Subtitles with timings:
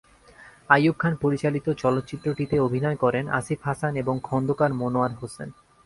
[0.69, 5.49] আইয়ুব খান পরিচালিত চলচ্চিত্রটিতে অভিনয় করেন আসিফ হাসান এবং খোন্দকার মনোয়ার হোসেন।